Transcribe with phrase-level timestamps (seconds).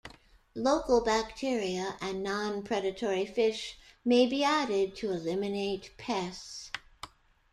[0.55, 6.71] Local bacteria and non-predatory fish may be added to eliminate pests.